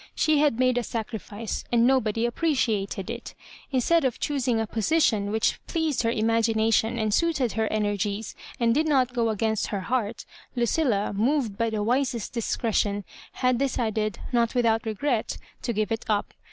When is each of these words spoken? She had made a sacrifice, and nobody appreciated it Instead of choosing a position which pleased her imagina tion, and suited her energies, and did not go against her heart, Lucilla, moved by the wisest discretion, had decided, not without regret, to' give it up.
She 0.15 0.39
had 0.39 0.57
made 0.57 0.79
a 0.79 0.83
sacrifice, 0.83 1.63
and 1.71 1.85
nobody 1.85 2.25
appreciated 2.25 3.07
it 3.11 3.35
Instead 3.71 4.03
of 4.03 4.19
choosing 4.19 4.59
a 4.59 4.65
position 4.65 5.29
which 5.29 5.63
pleased 5.67 6.01
her 6.01 6.09
imagina 6.11 6.73
tion, 6.73 6.97
and 6.97 7.13
suited 7.13 7.51
her 7.51 7.67
energies, 7.67 8.33
and 8.59 8.73
did 8.73 8.87
not 8.87 9.13
go 9.13 9.29
against 9.29 9.67
her 9.67 9.81
heart, 9.81 10.25
Lucilla, 10.55 11.13
moved 11.13 11.55
by 11.55 11.69
the 11.69 11.83
wisest 11.83 12.33
discretion, 12.33 13.03
had 13.33 13.59
decided, 13.59 14.17
not 14.31 14.55
without 14.55 14.87
regret, 14.87 15.37
to' 15.61 15.71
give 15.71 15.91
it 15.91 16.03
up. 16.09 16.33